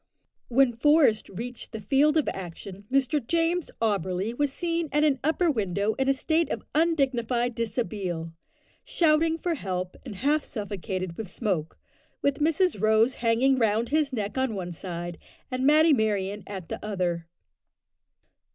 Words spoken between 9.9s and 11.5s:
and half suffocated with